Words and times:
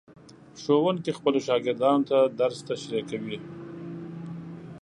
ښوونکي 0.61 1.11
خپلو 1.17 1.39
شاګردانو 1.47 2.07
ته 2.09 2.17
درس 2.39 2.59
تشریح 2.69 3.03
کوي. 3.11 3.37